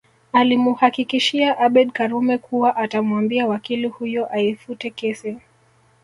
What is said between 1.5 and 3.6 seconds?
Abeid Karume kuwa atamwambia